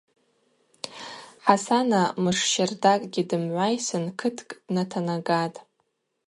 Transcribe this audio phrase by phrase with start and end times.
[1.45, 5.57] Хӏасана мыш щардакӏгьи дымгӏвайсын кыткӏ днатанагатӏ.